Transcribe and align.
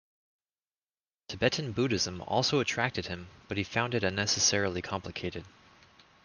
Tibetan 1.27 1.73
Buddhism 1.73 2.23
also 2.23 2.59
attracted 2.59 3.05
him, 3.05 3.27
but 3.47 3.57
he 3.57 3.63
found 3.63 3.93
it 3.93 4.03
unnecessarily 4.03 4.81
complicated. 4.81 5.45